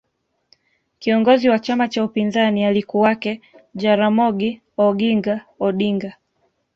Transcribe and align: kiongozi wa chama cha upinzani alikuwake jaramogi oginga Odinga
kiongozi 0.99 1.49
wa 1.49 1.59
chama 1.59 1.87
cha 1.87 2.03
upinzani 2.03 2.65
alikuwake 2.65 3.41
jaramogi 3.75 4.61
oginga 4.77 5.45
Odinga 5.59 6.13